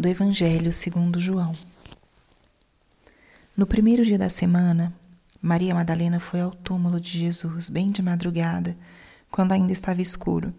do 0.00 0.08
Evangelho 0.08 0.72
segundo 0.72 1.20
João. 1.20 1.54
No 3.54 3.66
primeiro 3.66 4.02
dia 4.02 4.16
da 4.16 4.30
semana, 4.30 4.94
Maria 5.42 5.74
Madalena 5.74 6.18
foi 6.18 6.40
ao 6.40 6.52
túmulo 6.52 6.98
de 6.98 7.18
Jesus 7.18 7.68
bem 7.68 7.90
de 7.90 8.00
madrugada, 8.00 8.74
quando 9.30 9.52
ainda 9.52 9.72
estava 9.72 10.00
escuro, 10.00 10.54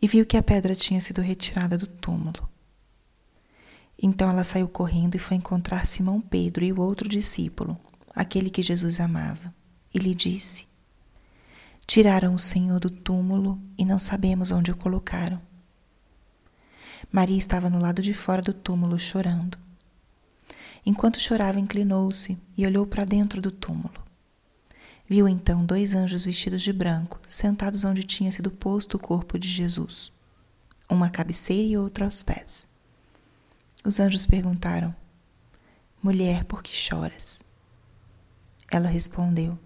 e 0.00 0.08
viu 0.08 0.24
que 0.24 0.38
a 0.38 0.42
pedra 0.42 0.74
tinha 0.74 1.00
sido 1.02 1.20
retirada 1.20 1.76
do 1.76 1.86
túmulo. 1.86 2.48
Então 4.02 4.30
ela 4.30 4.42
saiu 4.42 4.68
correndo 4.68 5.16
e 5.16 5.18
foi 5.18 5.36
encontrar 5.36 5.86
Simão 5.86 6.18
Pedro 6.18 6.64
e 6.64 6.72
o 6.72 6.80
outro 6.80 7.08
discípulo, 7.08 7.78
aquele 8.14 8.48
que 8.48 8.62
Jesus 8.62 9.00
amava, 9.00 9.54
e 9.92 9.98
lhe 9.98 10.14
disse: 10.14 10.66
Tiraram 11.86 12.34
o 12.34 12.38
Senhor 12.38 12.80
do 12.80 12.88
túmulo 12.88 13.60
e 13.76 13.84
não 13.84 13.98
sabemos 13.98 14.50
onde 14.50 14.70
o 14.70 14.76
colocaram. 14.76 15.49
Maria 17.12 17.38
estava 17.38 17.68
no 17.68 17.80
lado 17.80 18.00
de 18.00 18.14
fora 18.14 18.40
do 18.40 18.52
túmulo 18.52 18.98
chorando. 18.98 19.58
Enquanto 20.86 21.18
chorava, 21.18 21.58
inclinou-se 21.58 22.38
e 22.56 22.64
olhou 22.64 22.86
para 22.86 23.04
dentro 23.04 23.40
do 23.40 23.50
túmulo. 23.50 24.00
Viu 25.08 25.28
então 25.28 25.66
dois 25.66 25.92
anjos 25.92 26.24
vestidos 26.24 26.62
de 26.62 26.72
branco, 26.72 27.18
sentados 27.26 27.84
onde 27.84 28.04
tinha 28.04 28.30
sido 28.30 28.48
posto 28.48 28.96
o 28.96 29.00
corpo 29.00 29.38
de 29.40 29.48
Jesus, 29.48 30.12
uma 30.88 31.06
à 31.06 31.10
cabeceira 31.10 31.66
e 31.66 31.76
outra 31.76 32.04
aos 32.04 32.22
pés. 32.22 32.64
Os 33.84 33.98
anjos 33.98 34.24
perguntaram: 34.24 34.94
Mulher, 36.00 36.44
por 36.44 36.62
que 36.62 36.72
choras? 36.72 37.42
Ela 38.70 38.88
respondeu: 38.88 39.58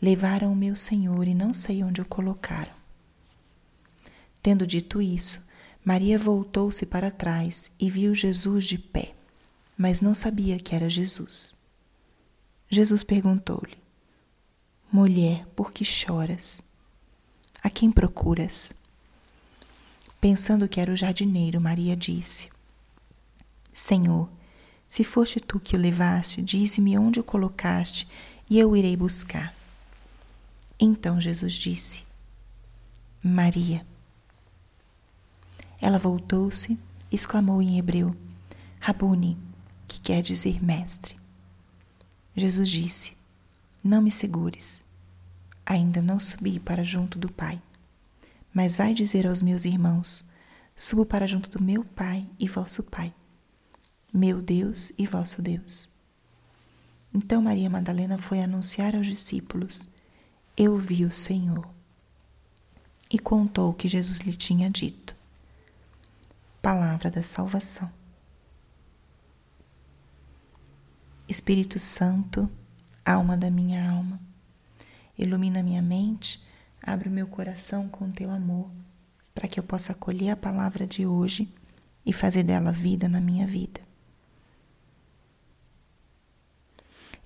Levaram 0.00 0.52
o 0.52 0.56
meu 0.56 0.76
senhor 0.76 1.26
e 1.26 1.34
não 1.34 1.52
sei 1.52 1.82
onde 1.82 2.00
o 2.00 2.04
colocaram. 2.04 2.72
Tendo 4.40 4.64
dito 4.64 5.02
isso, 5.02 5.48
Maria 5.84 6.16
voltou-se 6.16 6.86
para 6.86 7.10
trás 7.10 7.72
e 7.78 7.90
viu 7.90 8.14
Jesus 8.14 8.66
de 8.66 8.78
pé, 8.78 9.14
mas 9.76 10.00
não 10.00 10.14
sabia 10.14 10.58
que 10.58 10.76
era 10.76 10.88
Jesus. 10.88 11.54
Jesus 12.68 13.02
perguntou-lhe: 13.02 13.76
Mulher, 14.92 15.44
por 15.56 15.72
que 15.72 15.84
choras? 15.84 16.62
A 17.62 17.68
quem 17.68 17.90
procuras? 17.90 18.72
Pensando 20.20 20.68
que 20.68 20.80
era 20.80 20.92
o 20.92 20.96
jardineiro, 20.96 21.60
Maria 21.60 21.96
disse: 21.96 22.48
Senhor, 23.72 24.30
se 24.88 25.02
foste 25.02 25.40
tu 25.40 25.58
que 25.58 25.74
o 25.74 25.78
levaste, 25.78 26.40
dize-me 26.40 26.96
onde 26.96 27.18
o 27.18 27.24
colocaste 27.24 28.06
e 28.48 28.58
eu 28.58 28.76
irei 28.76 28.96
buscar. 28.96 29.52
Então 30.78 31.20
Jesus 31.20 31.54
disse: 31.54 32.04
Maria. 33.22 33.91
Ela 35.82 35.98
voltou-se 35.98 36.78
e 37.10 37.14
exclamou 37.14 37.60
em 37.60 37.78
hebreu: 37.78 38.16
Rabuni, 38.80 39.36
que 39.86 40.00
quer 40.00 40.22
dizer 40.22 40.64
mestre. 40.64 41.14
Jesus 42.34 42.70
disse: 42.70 43.14
Não 43.84 44.00
me 44.00 44.10
segures. 44.10 44.82
Ainda 45.66 46.00
não 46.00 46.18
subi 46.18 46.58
para 46.58 46.82
junto 46.82 47.18
do 47.18 47.30
Pai. 47.30 47.60
Mas 48.54 48.76
vai 48.76 48.94
dizer 48.94 49.26
aos 49.26 49.42
meus 49.42 49.66
irmãos: 49.66 50.24
Subo 50.74 51.04
para 51.04 51.26
junto 51.26 51.50
do 51.50 51.62
meu 51.62 51.84
Pai 51.84 52.26
e 52.38 52.48
vosso 52.48 52.84
Pai 52.84 53.12
meu 54.12 54.42
Deus 54.42 54.92
e 54.98 55.06
vosso 55.06 55.40
Deus. 55.40 55.88
Então 57.14 57.40
Maria 57.40 57.70
Madalena 57.70 58.18
foi 58.18 58.42
anunciar 58.42 58.94
aos 58.94 59.06
discípulos: 59.06 59.88
Eu 60.56 60.76
vi 60.76 61.04
o 61.04 61.10
Senhor. 61.10 61.66
E 63.10 63.18
contou 63.18 63.70
o 63.70 63.74
que 63.74 63.88
Jesus 63.88 64.18
lhe 64.18 64.34
tinha 64.34 64.68
dito. 64.68 65.16
Palavra 66.62 67.10
da 67.10 67.24
salvação. 67.24 67.90
Espírito 71.28 71.76
Santo, 71.80 72.48
alma 73.04 73.36
da 73.36 73.50
minha 73.50 73.90
alma, 73.90 74.20
ilumina 75.18 75.60
minha 75.60 75.82
mente, 75.82 76.40
abre 76.80 77.08
o 77.08 77.12
meu 77.12 77.26
coração 77.26 77.88
com 77.88 78.12
teu 78.12 78.30
amor, 78.30 78.70
para 79.34 79.48
que 79.48 79.58
eu 79.58 79.64
possa 79.64 79.90
acolher 79.90 80.30
a 80.30 80.36
palavra 80.36 80.86
de 80.86 81.04
hoje 81.04 81.52
e 82.06 82.12
fazer 82.12 82.44
dela 82.44 82.70
vida 82.70 83.08
na 83.08 83.20
minha 83.20 83.44
vida. 83.44 83.80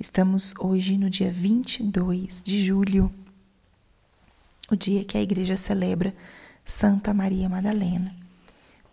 Estamos 0.01 0.55
hoje 0.59 0.97
no 0.97 1.11
dia 1.11 1.31
22 1.31 2.41
de 2.41 2.65
julho, 2.65 3.13
o 4.71 4.75
dia 4.75 5.05
que 5.05 5.19
a 5.19 5.23
igreja 5.23 5.59
celebra 5.59 6.17
Santa 6.65 7.13
Maria 7.13 7.51
Madalena. 7.51 8.26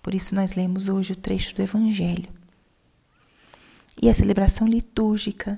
Por 0.03 0.13
isso, 0.13 0.35
nós 0.35 0.53
lemos 0.53 0.89
hoje 0.89 1.13
o 1.13 1.15
trecho 1.15 1.55
do 1.55 1.61
Evangelho. 1.61 2.29
E 4.01 4.09
a 4.09 4.13
celebração 4.13 4.67
litúrgica, 4.67 5.57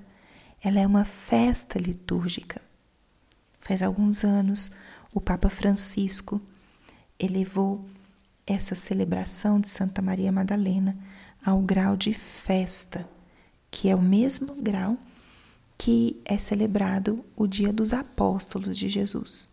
ela 0.63 0.79
é 0.79 0.85
uma 0.85 1.03
festa 1.03 1.79
litúrgica. 1.79 2.61
Faz 3.59 3.81
alguns 3.81 4.23
anos, 4.23 4.71
o 5.11 5.19
Papa 5.19 5.49
Francisco 5.49 6.39
elevou 7.17 7.83
essa 8.45 8.75
celebração 8.75 9.59
de 9.59 9.67
Santa 9.67 9.99
Maria 9.99 10.31
Madalena 10.31 10.95
ao 11.43 11.59
grau 11.61 11.97
de 11.97 12.13
festa, 12.13 13.09
que 13.71 13.89
é 13.89 13.95
o 13.95 14.01
mesmo 14.01 14.53
grau 14.61 14.95
que 15.75 16.21
é 16.23 16.37
celebrado 16.37 17.25
o 17.35 17.47
Dia 17.47 17.73
dos 17.73 17.93
Apóstolos 17.93 18.77
de 18.77 18.89
Jesus. 18.89 19.49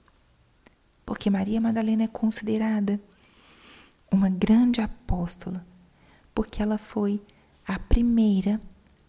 Porque 1.06 1.30
Maria 1.30 1.60
Madalena 1.60 2.04
é 2.04 2.08
considerada 2.08 3.00
uma 4.12 4.28
grande 4.28 4.80
apóstola, 4.80 5.66
porque 6.34 6.62
ela 6.62 6.78
foi 6.78 7.22
a 7.66 7.78
primeira 7.78 8.60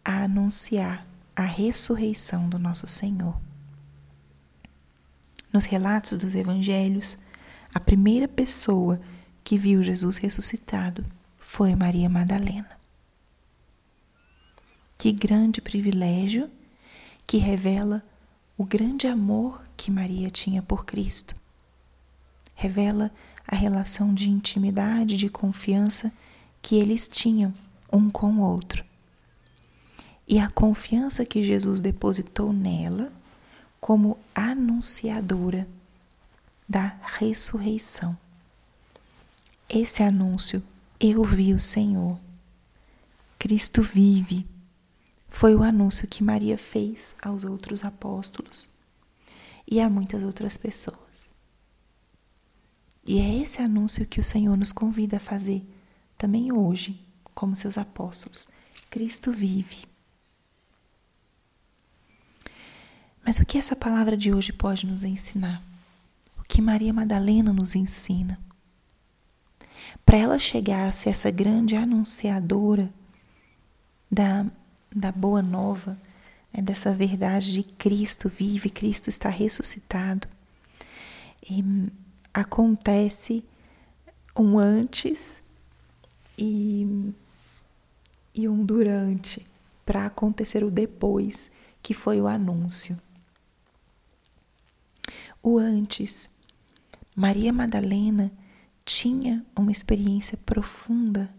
a 0.04 0.24
anunciar 0.24 1.06
a 1.36 1.44
ressurreição 1.44 2.48
do 2.48 2.58
nosso 2.58 2.88
Senhor. 2.88 3.40
Nos 5.52 5.66
relatos 5.66 6.18
dos 6.18 6.34
evangelhos, 6.34 7.18
a 7.74 7.80
primeira 7.80 8.28
pessoa 8.28 9.00
que 9.44 9.58
viu 9.58 9.84
Jesus 9.84 10.18
ressuscitado 10.18 11.06
foi 11.38 11.76
Maria 11.76 12.10
Madalena. 12.10 12.70
Que 14.98 15.12
grande 15.12 15.62
privilégio 15.62 16.50
que 17.28 17.38
revela 17.38 18.04
o 18.58 18.64
grande 18.64 19.08
amor 19.08 19.62
que 19.76 19.92
Maria 19.92 20.30
tinha 20.30 20.62
por 20.62 20.86
Cristo. 20.86 21.36
Revela 22.56 23.12
a 23.48 23.56
relação 23.56 24.14
de 24.14 24.30
intimidade, 24.30 25.18
de 25.18 25.30
confiança 25.30 26.12
que 26.62 26.76
eles 26.76 27.08
tinham 27.08 27.54
um 27.92 28.10
com 28.10 28.34
o 28.34 28.42
outro. 28.42 28.84
E 30.28 30.40
a 30.40 30.50
confiança 30.50 31.26
que 31.26 31.44
Jesus 31.44 31.82
depositou 31.82 32.54
nela 32.54 33.12
como 33.80 34.18
anunciadora 34.34 35.68
da 36.68 36.96
ressurreição. 37.18 38.18
Esse 39.68 40.02
anúncio, 40.02 40.64
eu 41.00 41.24
vi 41.24 41.54
o 41.54 41.60
Senhor. 41.60 42.18
Cristo 43.38 43.82
vive 43.82 44.48
foi 45.34 45.56
o 45.56 45.64
anúncio 45.64 46.08
que 46.08 46.24
Maria 46.24 46.60
fez 46.60 47.16
aos 47.20 47.44
outros 47.44 47.84
apóstolos 47.84 48.70
e 49.68 49.82
a 49.82 49.90
muitas 49.90 50.22
outras 50.22 50.58
pessoas. 50.58 51.13
E 53.06 53.20
é 53.20 53.38
esse 53.42 53.62
anúncio 53.62 54.06
que 54.06 54.20
o 54.20 54.24
Senhor 54.24 54.56
nos 54.58 54.72
convida 54.72 55.18
a 55.18 55.20
fazer 55.20 55.66
também 56.18 56.52
hoje, 56.52 57.00
como 57.34 57.56
seus 57.56 57.78
apóstolos. 57.78 58.48
Cristo 58.90 59.32
vive. 59.32 59.86
Mas 63.26 63.40
o 63.40 63.46
que 63.46 63.58
essa 63.58 63.76
palavra 63.76 64.16
de 64.16 64.34
hoje 64.34 64.54
pode 64.54 64.86
nos 64.86 65.04
ensinar? 65.04 65.62
O 66.38 66.44
que 66.44 66.62
Maria 66.62 66.94
Madalena 66.94 67.52
nos 67.52 67.76
ensina? 67.76 68.40
Para 70.06 70.18
ela 70.18 70.40
chegar 70.40 70.88
a 70.88 70.92
ser 70.92 71.10
essa 71.10 71.32
grande 71.32 71.76
anunciadora 71.76 72.94
da 74.12 74.46
da 74.96 75.12
boa 75.12 75.42
nova, 75.42 75.98
né, 76.54 76.62
dessa 76.62 76.94
verdade 76.94 77.52
de 77.52 77.64
Cristo 77.64 78.30
vive, 78.30 78.70
Cristo 78.70 79.10
está 79.10 79.30
ressuscitado. 79.30 80.28
E 81.50 81.64
acontece 82.34 83.44
um 84.36 84.58
antes 84.58 85.44
e, 86.38 87.14
e 88.34 88.48
um 88.48 88.66
durante 88.66 89.46
para 89.86 90.06
acontecer 90.06 90.64
o 90.64 90.72
depois, 90.72 91.50
que 91.82 91.94
foi 91.94 92.20
o 92.20 92.28
anúncio. 92.28 93.00
O 95.42 95.58
antes, 95.58 96.30
Maria 97.16 97.52
Madalena 97.52 98.32
tinha 98.86 99.46
uma 99.56 99.72
experiência 99.72 100.38
profunda 100.38 101.30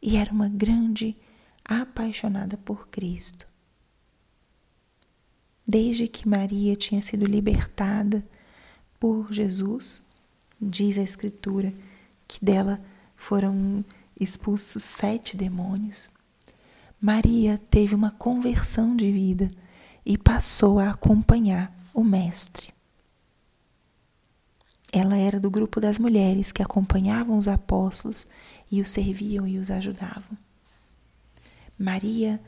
e 0.00 0.16
era 0.16 0.32
uma 0.32 0.48
grande 0.48 1.16
apaixonada 1.64 2.56
por 2.56 2.88
Cristo. 2.88 3.46
Desde 5.66 6.08
que 6.08 6.28
Maria 6.28 6.76
tinha 6.76 7.02
sido 7.02 7.26
libertada 7.26 8.26
por 8.98 9.32
Jesus, 9.32 10.05
diz 10.60 10.98
a 10.98 11.02
Escritura 11.02 11.72
que 12.26 12.44
dela 12.44 12.80
foram 13.14 13.84
expulsos 14.18 14.82
sete 14.82 15.36
demônios. 15.36 16.10
Maria 17.00 17.58
teve 17.58 17.94
uma 17.94 18.10
conversão 18.10 18.96
de 18.96 19.12
vida 19.12 19.50
e 20.04 20.16
passou 20.16 20.78
a 20.78 20.90
acompanhar 20.90 21.74
o 21.92 22.02
Mestre. 22.02 22.74
Ela 24.92 25.16
era 25.16 25.38
do 25.38 25.50
grupo 25.50 25.80
das 25.80 25.98
mulheres 25.98 26.52
que 26.52 26.62
acompanhavam 26.62 27.36
os 27.36 27.48
apóstolos 27.48 28.26
e 28.70 28.80
os 28.80 28.88
serviam 28.88 29.46
e 29.46 29.58
os 29.58 29.70
ajudavam. 29.70 30.36
Maria 31.78 32.40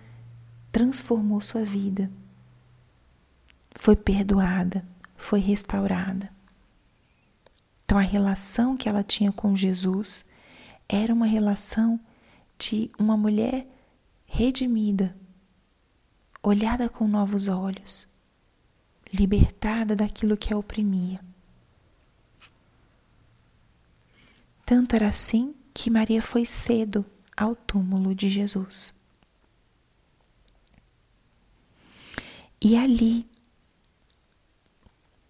transformou 0.72 1.40
sua 1.40 1.64
vida, 1.64 2.10
foi 3.74 3.94
perdoada, 3.94 4.84
foi 5.16 5.40
restaurada. 5.40 6.37
Então, 7.88 7.96
a 7.96 8.02
relação 8.02 8.76
que 8.76 8.86
ela 8.86 9.02
tinha 9.02 9.32
com 9.32 9.56
Jesus 9.56 10.22
era 10.86 11.10
uma 11.10 11.24
relação 11.24 11.98
de 12.58 12.90
uma 12.98 13.16
mulher 13.16 13.66
redimida, 14.26 15.16
olhada 16.42 16.90
com 16.90 17.08
novos 17.08 17.48
olhos, 17.48 18.06
libertada 19.10 19.96
daquilo 19.96 20.36
que 20.36 20.52
a 20.52 20.58
oprimia. 20.58 21.18
Tanto 24.66 24.94
era 24.94 25.08
assim 25.08 25.54
que 25.72 25.88
Maria 25.88 26.20
foi 26.20 26.44
cedo 26.44 27.06
ao 27.34 27.56
túmulo 27.56 28.14
de 28.14 28.28
Jesus. 28.28 28.92
E 32.60 32.76
ali, 32.76 33.26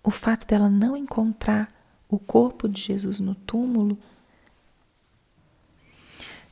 o 0.03 0.11
fato 0.11 0.45
dela 0.45 0.69
não 0.69 0.97
encontrar 0.97 1.78
o 2.09 2.19
corpo 2.19 2.69
de 2.69 2.81
Jesus 2.81 3.21
no 3.21 3.35
túmulo 3.35 3.99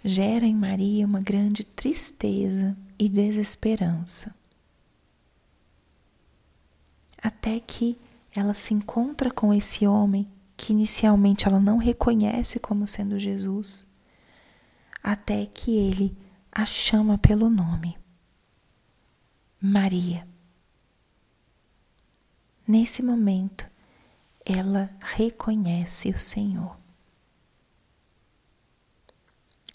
gera 0.04 0.46
em 0.46 0.54
Maria 0.54 1.06
uma 1.06 1.20
grande 1.20 1.64
tristeza 1.64 2.76
e 2.98 3.08
desesperança. 3.08 4.34
Até 7.22 7.58
que 7.58 7.98
ela 8.34 8.54
se 8.54 8.74
encontra 8.74 9.30
com 9.30 9.52
esse 9.52 9.86
homem 9.86 10.28
que 10.56 10.72
inicialmente 10.72 11.46
ela 11.46 11.58
não 11.58 11.76
reconhece 11.76 12.58
como 12.58 12.86
sendo 12.86 13.18
Jesus, 13.18 13.86
até 15.02 15.46
que 15.46 15.76
ele 15.76 16.16
a 16.52 16.64
chama 16.64 17.18
pelo 17.18 17.50
nome. 17.50 17.98
Maria. 19.60 20.26
Nesse 22.66 23.02
momento, 23.02 23.70
ela 24.46 24.88
reconhece 25.00 26.10
o 26.10 26.18
Senhor. 26.18 26.78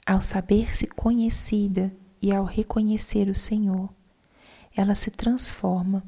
Ao 0.05 0.21
saber-se 0.21 0.87
conhecida 0.87 1.93
e 2.21 2.31
ao 2.31 2.45
reconhecer 2.45 3.29
o 3.29 3.35
Senhor, 3.35 3.93
ela 4.73 4.95
se 4.95 5.11
transforma 5.11 6.01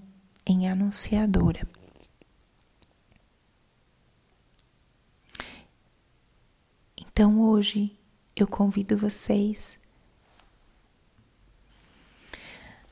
em 0.45 0.69
anunciadora. 0.69 1.67
Então 6.97 7.41
hoje 7.41 7.95
eu 8.33 8.47
convido 8.47 8.97
vocês 8.97 9.77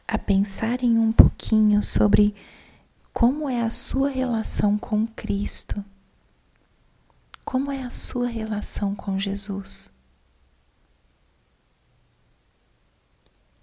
a 0.05 0.17
pensarem 0.17 0.99
um 0.99 1.13
pouquinho 1.13 1.81
sobre 1.81 2.35
como 3.13 3.49
é 3.49 3.61
a 3.61 3.69
sua 3.69 4.09
relação 4.09 4.77
com 4.77 5.05
Cristo. 5.07 5.83
Como 7.43 7.71
é 7.71 7.83
a 7.83 7.91
sua 7.91 8.27
relação 8.27 8.95
com 8.95 9.19
Jesus? 9.19 9.91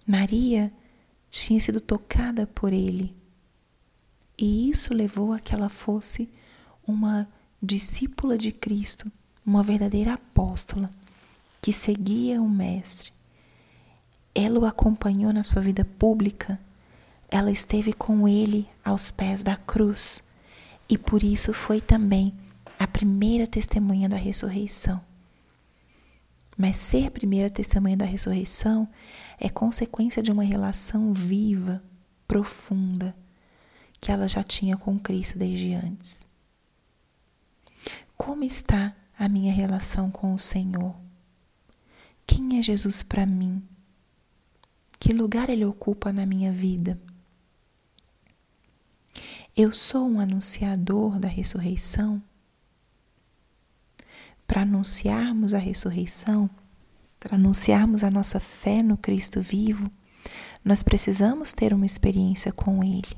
Maria 0.06 0.72
tinha 1.30 1.60
sido 1.60 1.80
tocada 1.80 2.46
por 2.46 2.72
ele, 2.72 3.14
e 4.38 4.70
isso 4.70 4.94
levou 4.94 5.32
a 5.32 5.40
que 5.40 5.54
ela 5.54 5.68
fosse 5.68 6.30
uma 6.86 7.28
discípula 7.62 8.38
de 8.38 8.52
Cristo 8.52 9.10
uma 9.48 9.62
verdadeira 9.62 10.12
apóstola 10.12 10.90
que 11.60 11.72
seguia 11.72 12.40
o 12.40 12.48
Mestre. 12.48 13.12
Ela 14.34 14.60
o 14.60 14.66
acompanhou 14.66 15.32
na 15.32 15.42
sua 15.42 15.62
vida 15.62 15.86
pública, 15.86 16.60
ela 17.30 17.50
esteve 17.50 17.92
com 17.92 18.26
ele 18.26 18.68
aos 18.84 19.10
pés 19.10 19.42
da 19.42 19.56
cruz 19.56 20.22
e 20.88 20.96
por 20.96 21.22
isso 21.22 21.52
foi 21.52 21.80
também 21.80 22.32
a 22.78 22.86
primeira 22.86 23.46
testemunha 23.46 24.08
da 24.08 24.16
ressurreição. 24.16 25.00
Mas 26.56 26.78
ser 26.78 27.10
primeira 27.10 27.50
testemunha 27.50 27.96
da 27.96 28.04
ressurreição 28.04 28.88
é 29.38 29.48
consequência 29.48 30.22
de 30.22 30.32
uma 30.32 30.42
relação 30.42 31.12
viva, 31.12 31.82
profunda, 32.26 33.14
que 34.00 34.10
ela 34.10 34.26
já 34.26 34.42
tinha 34.42 34.76
com 34.76 34.98
Cristo 34.98 35.38
desde 35.38 35.74
antes. 35.74 36.26
Como 38.16 38.42
está 38.42 38.96
a 39.16 39.28
minha 39.28 39.52
relação 39.52 40.10
com 40.10 40.34
o 40.34 40.38
Senhor? 40.38 40.96
Quem 42.26 42.58
é 42.58 42.62
Jesus 42.62 43.02
para 43.02 43.24
mim? 43.24 43.62
Que 44.98 45.12
lugar 45.12 45.48
ele 45.48 45.64
ocupa 45.64 46.12
na 46.12 46.26
minha 46.26 46.50
vida? 46.50 47.00
Eu 49.60 49.72
sou 49.72 50.08
um 50.08 50.20
anunciador 50.20 51.18
da 51.18 51.26
ressurreição? 51.26 52.22
Para 54.46 54.62
anunciarmos 54.62 55.52
a 55.52 55.58
ressurreição, 55.58 56.48
para 57.18 57.34
anunciarmos 57.34 58.04
a 58.04 58.10
nossa 58.10 58.38
fé 58.38 58.84
no 58.84 58.96
Cristo 58.96 59.40
vivo, 59.40 59.90
nós 60.64 60.80
precisamos 60.80 61.52
ter 61.52 61.74
uma 61.74 61.84
experiência 61.84 62.52
com 62.52 62.84
Ele. 62.84 63.16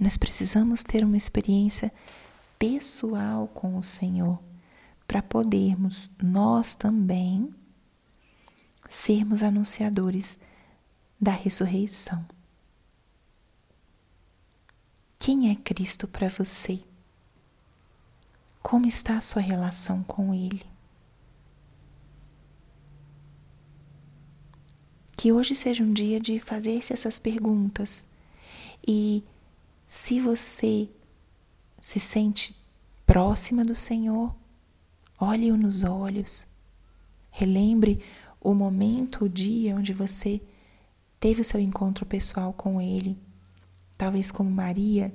Nós 0.00 0.16
precisamos 0.16 0.82
ter 0.82 1.04
uma 1.04 1.16
experiência 1.16 1.92
pessoal 2.58 3.46
com 3.46 3.78
o 3.78 3.84
Senhor, 3.84 4.42
para 5.06 5.22
podermos 5.22 6.10
nós 6.20 6.74
também 6.74 7.54
sermos 8.88 9.44
anunciadores 9.44 10.40
da 11.20 11.30
ressurreição. 11.30 12.26
Quem 15.18 15.50
é 15.50 15.56
Cristo 15.56 16.06
para 16.06 16.28
você? 16.28 16.80
Como 18.62 18.86
está 18.86 19.18
a 19.18 19.20
sua 19.20 19.42
relação 19.42 20.02
com 20.04 20.32
Ele? 20.32 20.64
Que 25.16 25.32
hoje 25.32 25.54
seja 25.56 25.82
um 25.82 25.92
dia 25.92 26.20
de 26.20 26.38
fazer-se 26.38 26.92
essas 26.92 27.18
perguntas 27.18 28.06
e 28.86 29.24
se 29.86 30.20
você 30.20 30.88
se 31.80 31.98
sente 31.98 32.54
próxima 33.04 33.64
do 33.64 33.74
Senhor, 33.74 34.34
olhe-o 35.18 35.56
nos 35.56 35.82
olhos, 35.82 36.46
relembre 37.30 38.00
o 38.40 38.54
momento, 38.54 39.24
o 39.24 39.28
dia 39.28 39.74
onde 39.74 39.92
você 39.92 40.40
teve 41.18 41.40
o 41.40 41.44
seu 41.44 41.58
encontro 41.58 42.06
pessoal 42.06 42.52
com 42.52 42.80
Ele. 42.80 43.18
Talvez 43.98 44.30
como 44.30 44.48
Maria, 44.48 45.12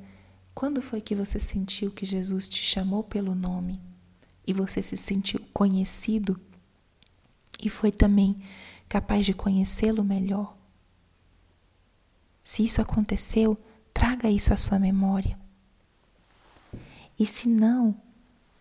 quando 0.53 0.81
foi 0.81 0.99
que 0.99 1.15
você 1.15 1.39
sentiu 1.39 1.89
que 1.89 2.05
Jesus 2.05 2.49
te 2.49 2.61
chamou 2.61 3.01
pelo 3.01 3.33
nome 3.33 3.79
e 4.45 4.51
você 4.51 4.81
se 4.81 4.97
sentiu 4.97 5.39
conhecido 5.53 6.37
e 7.63 7.69
foi 7.69 7.93
também 7.93 8.43
capaz 8.89 9.25
de 9.25 9.33
conhecê-lo 9.33 10.03
melhor? 10.03 10.57
Se 12.43 12.65
isso 12.65 12.81
aconteceu, 12.81 13.57
traga 13.93 14.29
isso 14.29 14.53
à 14.53 14.57
sua 14.57 14.77
memória. 14.77 15.39
E 17.17 17.25
se 17.25 17.47
não, 17.47 17.95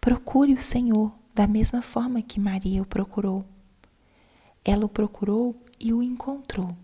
procure 0.00 0.54
o 0.54 0.62
Senhor 0.62 1.12
da 1.34 1.48
mesma 1.48 1.82
forma 1.82 2.22
que 2.22 2.38
Maria 2.38 2.80
o 2.80 2.86
procurou. 2.86 3.44
Ela 4.64 4.84
o 4.84 4.88
procurou 4.88 5.60
e 5.80 5.92
o 5.92 6.00
encontrou. 6.00 6.76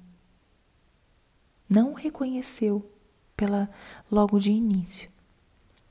Não 1.68 1.92
o 1.92 1.94
reconheceu 1.94 2.97
pela 3.38 3.70
logo 4.10 4.40
de 4.40 4.50
início, 4.50 5.08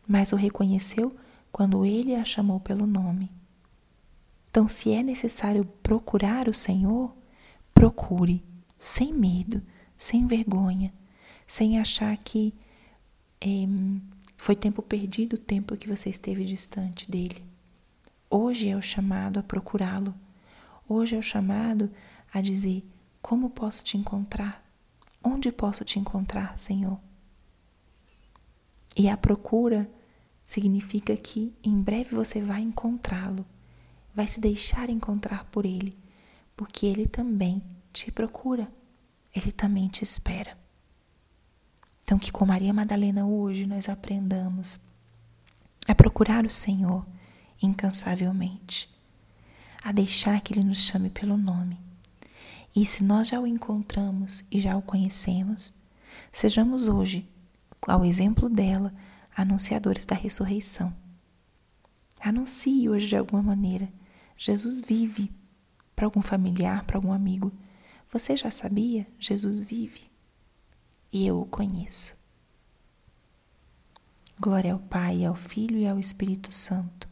mas 0.06 0.34
o 0.34 0.36
reconheceu 0.36 1.16
quando 1.50 1.86
ele 1.86 2.13
a 2.13 2.25
chamou 2.25 2.60
pelo 2.60 2.86
nome. 2.86 3.32
Então, 4.51 4.68
se 4.68 4.92
é 4.92 5.01
necessário 5.01 5.63
procurar 5.82 6.50
o 6.50 6.54
Senhor, 6.54 7.16
procure, 7.74 8.44
sem 8.77 9.13
medo, 9.13 9.62
sem 9.96 10.27
vergonha, 10.27 10.94
sem 11.48 11.80
achar 11.80 12.16
que 12.18 12.54
é, 13.39 13.48
foi 14.38 14.56
tempo 14.56 14.82
perdido 14.82 15.34
o 15.34 15.39
tempo 15.39 15.77
que 15.77 15.88
você 15.88 16.10
esteve 16.10 16.44
distante 16.44 17.10
dele. 17.10 17.46
Hoje 18.30 18.68
é 18.68 18.75
o 18.75 18.82
chamado 18.82 19.39
a 19.39 19.44
procurá-lo. 19.44 20.13
Hoje 20.88 21.16
é 21.16 21.20
o 21.20 21.24
chamado 21.24 21.89
a 22.34 22.42
dizer: 22.42 22.84
Como 23.22 23.50
posso 23.50 23.86
te 23.86 23.98
encontrar? 23.98 24.66
Onde 25.24 25.50
posso 25.51 25.86
te 25.86 25.98
encontrar, 25.98 26.60
Senhor? 26.60 27.06
E 28.98 29.08
a 29.08 29.16
procura 29.16 29.88
significa 30.44 31.16
que 31.16 31.54
em 31.63 31.80
breve 31.80 32.16
você 32.16 32.42
vai 32.42 32.62
encontrá-lo, 32.62 33.46
vai 34.16 34.27
se 34.27 34.39
deixar 34.39 34.89
encontrar 34.89 35.46
por 35.51 35.66
Ele, 35.68 35.96
porque 36.56 36.88
Ele 36.88 37.06
também 37.06 37.62
te 37.94 38.12
procura, 38.12 38.68
Ele 39.36 39.51
também 39.51 39.88
te 39.88 40.04
espera. 40.04 40.58
Então, 42.04 42.18
que 42.18 42.32
com 42.32 42.44
Maria 42.44 42.74
Madalena 42.74 43.27
hoje 43.27 43.68
nós 43.68 43.88
aprendamos 43.88 44.80
a 45.88 45.94
procurar 45.94 46.44
o 46.44 46.50
Senhor 46.50 47.06
incansavelmente, 47.62 48.89
a 49.84 49.92
deixar 49.92 50.42
que 50.42 50.54
Ele 50.54 50.63
nos 50.63 50.80
chame 50.80 51.12
pelo 51.12 51.38
nome. 51.38 51.77
E 52.75 52.84
se 52.84 53.04
nós 53.04 53.27
já 53.27 53.39
o 53.39 53.46
encontramos 53.46 54.44
e 54.50 54.60
já 54.60 54.75
o 54.75 54.82
conhecemos, 54.82 55.72
sejamos 56.32 56.88
hoje, 56.88 57.30
ao 57.91 58.03
exemplo 58.06 58.50
dela, 58.50 58.94
anunciadores 59.36 60.06
da 60.06 60.15
ressurreição. 60.15 60.94
Anuncie 62.20 62.89
hoje 62.89 63.08
de 63.08 63.15
alguma 63.15 63.41
maneira. 63.41 63.91
Jesus 64.38 64.82
vive. 64.82 65.32
Para 65.96 66.06
algum 66.06 66.22
familiar, 66.22 66.84
para 66.86 66.98
algum 66.98 67.12
amigo. 67.12 67.51
Você 68.12 68.36
já 68.36 68.51
sabia? 68.51 69.08
Jesus 69.20 69.60
vive. 69.60 70.10
E 71.12 71.25
eu 71.25 71.41
o 71.41 71.46
conheço. 71.46 72.17
Glória 74.39 74.74
ao 74.74 74.79
Pai, 74.79 75.25
ao 75.25 75.34
Filho 75.34 75.77
e 75.79 75.88
ao 75.88 75.98
Espírito 75.98 76.53
Santo, 76.53 77.10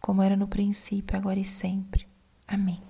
como 0.00 0.22
era 0.22 0.36
no 0.36 0.46
princípio, 0.46 1.16
agora 1.16 1.38
e 1.40 1.44
sempre. 1.44 2.06
Amém. 2.46 2.80